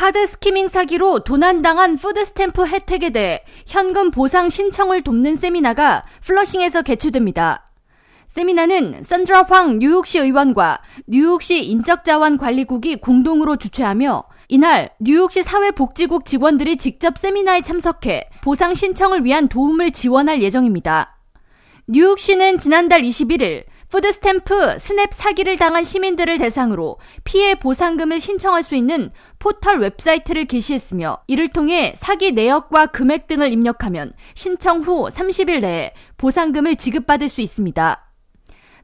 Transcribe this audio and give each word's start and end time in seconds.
카드 0.00 0.26
skimming 0.26 0.68
사기로 0.68 1.24
도난당한 1.24 1.98
food 1.98 2.27
stamp 2.27 2.64
혜택에 2.64 3.10
대해 3.10 3.44
현금 3.66 4.10
보상 4.10 4.48
신청을 4.48 5.02
돕는 5.02 5.36
세미나가 5.36 6.02
플러싱에서 6.22 6.80
개최됩니다. 6.80 7.66
세미나는 8.26 9.04
산드라 9.04 9.42
황 9.42 9.78
뉴욕시 9.78 10.18
의원과 10.18 10.80
뉴욕시 11.06 11.62
인적자원관리국이 11.64 12.96
공동으로 12.96 13.56
주최하며 13.56 14.24
이날 14.48 14.88
뉴욕시 15.00 15.42
사회복지국 15.42 16.24
직원들이 16.24 16.78
직접 16.78 17.18
세미나에 17.18 17.60
참석해 17.60 18.30
보상 18.40 18.74
신청을 18.74 19.26
위한 19.26 19.48
도움을 19.48 19.90
지원할 19.90 20.40
예정입니다. 20.40 21.18
뉴욕시는 21.88 22.58
지난달 22.58 23.02
21일 23.02 23.64
food 23.90 24.12
stamp 24.12 24.78
SNAP 24.78 25.12
사기를 25.12 25.56
당한 25.56 25.82
시민들을 25.82 26.38
대상으로 26.38 26.98
피해 27.24 27.56
보상금을 27.56 28.20
신청할 28.20 28.62
수 28.62 28.76
있는 28.76 29.10
포털 29.40 29.80
웹사이트를 29.80 30.44
게시했으며 30.44 31.18
이를 31.26 31.48
통해 31.48 31.92
사기 31.96 32.30
내역과 32.30 32.86
금액 32.86 33.26
등을 33.26 33.52
입력하면 33.52 34.12
신청 34.34 34.82
후 34.82 35.08
30일 35.08 35.62
내에 35.62 35.92
보상금을 36.18 36.76
지급받을 36.76 37.28
수 37.28 37.40
있습니다. 37.40 38.12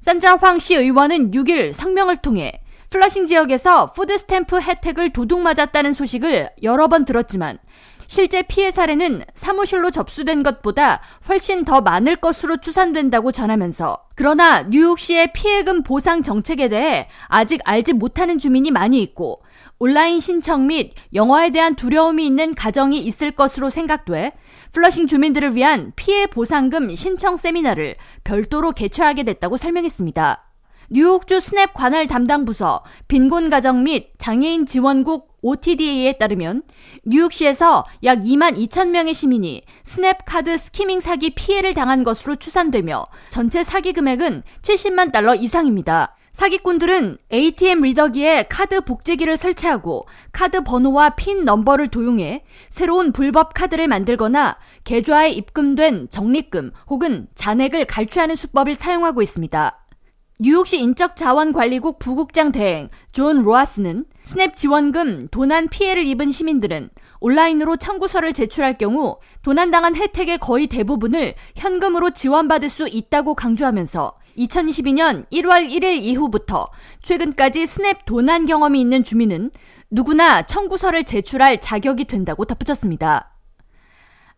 산드라 0.00 0.38
황 0.38 0.64
시 0.64 0.74
의원은 0.74 1.30
6일 1.30 1.72
성명을 1.72 2.16
통해 2.16 2.60
플러싱 2.90 3.28
지역에서 3.28 3.92
food 3.92 4.18
stamp 4.18 4.60
혜택을 4.60 5.10
도둑 5.12 5.38
맞았다는 5.38 5.92
소식을 5.92 6.50
여러 6.64 6.88
번 6.88 7.04
들었지만 7.04 7.58
실제 8.06 8.42
피해 8.42 8.70
사례는 8.70 9.22
사무실로 9.32 9.90
접수된 9.90 10.42
것보다 10.42 11.00
훨씬 11.28 11.64
더 11.64 11.80
많을 11.80 12.16
것으로 12.16 12.58
추산된다고 12.58 13.32
전하면서 13.32 13.98
그러나 14.14 14.62
뉴욕시의 14.62 15.32
피해금 15.32 15.82
보상 15.82 16.22
정책에 16.22 16.68
대해 16.68 17.08
아직 17.26 17.60
알지 17.64 17.92
못하는 17.92 18.38
주민이 18.38 18.70
많이 18.70 19.02
있고 19.02 19.42
온라인 19.78 20.20
신청 20.20 20.66
및 20.66 20.92
영어에 21.12 21.50
대한 21.50 21.74
두려움이 21.74 22.24
있는 22.24 22.54
가정이 22.54 22.98
있을 22.98 23.32
것으로 23.32 23.68
생각돼 23.68 24.32
플러싱 24.72 25.06
주민들을 25.06 25.54
위한 25.54 25.92
피해 25.96 26.26
보상금 26.26 26.94
신청 26.94 27.36
세미나를 27.36 27.96
별도로 28.24 28.72
개최하게 28.72 29.24
됐다고 29.24 29.56
설명했습니다. 29.56 30.44
뉴욕주 30.88 31.40
SNAP 31.40 31.74
관할 31.74 32.06
담당 32.06 32.44
부서 32.44 32.82
빈곤 33.08 33.50
가정 33.50 33.82
및 33.82 34.12
장애인 34.18 34.66
지원국 34.66 35.35
OTDA에 35.46 36.14
따르면 36.14 36.62
뉴욕시에서 37.04 37.84
약 38.02 38.20
2만 38.20 38.56
2천 38.56 38.88
명의 38.88 39.14
시민이 39.14 39.62
SNAP 39.84 40.18
카드 40.26 40.58
skimming 40.58 40.98
사기 40.98 41.30
피해를 41.30 41.72
당한 41.72 42.02
것으로 42.02 42.34
추산되며 42.34 43.06
전체 43.30 43.62
사기 43.62 43.92
금액은 43.92 44.42
70만 44.62 45.12
달러 45.12 45.36
이상입니다. 45.36 46.16
사기꾼들은 46.32 47.16
ATM 47.32 47.80
리더기에 47.80 48.46
카드 48.50 48.80
복제기를 48.80 49.36
설치하고 49.36 50.06
카드 50.32 50.62
번호와 50.64 51.10
핀 51.10 51.44
넘버를 51.44 51.88
도용해 51.88 52.44
새로운 52.68 53.12
불법 53.12 53.54
카드를 53.54 53.86
만들거나 53.86 54.58
계좌에 54.84 55.30
입금된 55.30 56.08
적립금 56.10 56.72
혹은 56.88 57.28
잔액을 57.36 57.86
갈취하는 57.86 58.34
수법을 58.34 58.74
사용하고 58.74 59.22
있습니다. 59.22 59.85
뉴욕시 60.38 60.78
인적자원관리국 60.80 61.98
부국장 61.98 62.52
대행 62.52 62.90
존 63.10 63.42
로아스는 63.42 64.04
SNAP 64.22 64.54
지원금 64.54 65.28
도난 65.28 65.66
피해를 65.68 66.04
입은 66.06 66.30
시민들은 66.30 66.90
온라인으로 67.20 67.78
청구서를 67.78 68.34
제출할 68.34 68.76
경우 68.76 69.18
도난당한 69.40 69.96
혜택의 69.96 70.36
거의 70.36 70.66
대부분을 70.66 71.34
현금으로 71.56 72.10
지원받을 72.10 72.68
수 72.68 72.86
있다고 72.86 73.34
강조하면서 73.34 74.12
2022년 74.36 75.26
1월 75.30 75.70
1일 75.70 76.02
이후부터 76.02 76.68
최근까지 77.02 77.66
SNAP 77.66 78.04
도난 78.04 78.44
경험이 78.44 78.78
있는 78.78 79.04
주민은 79.04 79.52
누구나 79.90 80.42
청구서를 80.42 81.04
제출할 81.04 81.62
자격이 81.62 82.04
된다고 82.04 82.44
덧붙였습니다. 82.44 83.32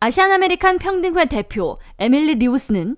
Asian 0.00 0.32
American 0.32 0.78
평등회 0.78 1.26
대표 1.26 1.78
에밀리 2.00 2.34
리우스는 2.34 2.96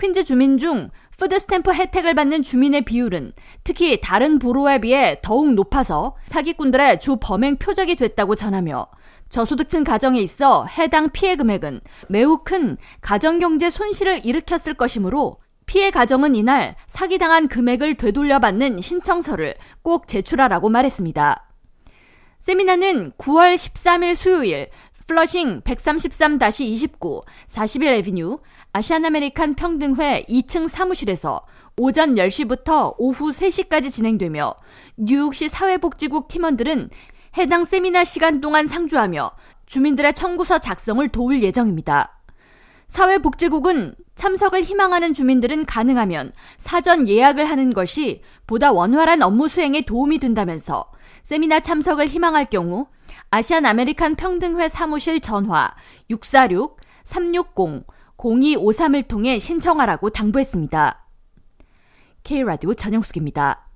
퀸즈 0.00 0.24
주민 0.24 0.58
중 0.58 0.90
food 1.16 1.38
stamp 1.38 1.72
혜택을 1.72 2.14
받는 2.14 2.42
주민의 2.42 2.84
비율은 2.84 3.32
특히 3.62 4.00
다른 4.00 4.38
borough에 4.38 4.80
비해 4.80 5.18
더욱 5.22 5.54
높아서 5.54 6.16
사기꾼들의 6.26 7.00
주 7.00 7.16
범행 7.20 7.56
표적이 7.56 7.96
됐다고 7.96 8.34
전하며 8.34 8.86
저소득층 9.28 9.84
가정에 9.84 10.20
있어 10.20 10.66
해당 10.66 11.10
피해 11.10 11.36
금액은 11.36 11.80
매우 12.08 12.38
큰 12.44 12.76
가정경제 13.00 13.70
손실을 13.70 14.26
일으켰을 14.26 14.74
것이므로 14.74 15.38
피해 15.66 15.90
가정은 15.90 16.34
이날 16.34 16.76
사기당한 16.86 17.48
금액을 17.48 17.94
되돌려받는 17.94 18.80
신청서를 18.80 19.54
꼭 19.82 20.06
제출하라고 20.06 20.68
말했습니다. 20.68 21.48
세미나는 22.44 23.12
9월 23.12 23.54
13일 23.54 24.14
수요일 24.14 24.68
플러싱 25.06 25.60
133-29 25.62 27.24
41 27.46 27.92
Avenue 27.94 28.38
아시안 28.72 29.04
아메리칸 29.04 29.54
평등회 29.54 30.24
2층 30.28 30.68
사무실에서 30.68 31.44
오전 31.76 32.14
10시부터 32.14 32.94
오후 32.98 33.30
3시까지 33.30 33.92
진행되며 33.92 34.54
뉴욕시 34.96 35.48
사회복지국 35.48 36.28
팀원들은 36.28 36.90
해당 37.36 37.64
세미나 37.64 38.04
시간 38.04 38.40
동안 38.40 38.66
상주하며 38.66 39.32
주민들의 39.66 40.14
청구서 40.14 40.60
작성을 40.60 41.06
도울 41.08 41.42
예정입니다. 41.42 42.20
사회복지국은 42.86 43.96
참석을 44.14 44.62
희망하는 44.62 45.14
주민들은 45.14 45.66
가능하면 45.66 46.32
사전 46.58 47.08
예약을 47.08 47.44
하는 47.44 47.72
것이 47.72 48.22
보다 48.46 48.70
원활한 48.70 49.22
업무 49.22 49.48
수행에 49.48 49.82
도움이 49.82 50.18
된다면서 50.18 50.92
세미나 51.24 51.60
참석을 51.60 52.06
희망할 52.06 52.46
경우 52.46 52.86
아시안 53.30 53.64
아메리칸 53.66 54.16
평등회 54.16 54.68
사무실 54.68 55.20
전화 55.20 55.74
646-360-0253을 56.10 59.08
통해 59.08 59.38
신청하라고 59.38 60.10
당부했습니다. 60.10 61.06
K라디오 62.22 62.74
전영숙입니다. 62.74 63.68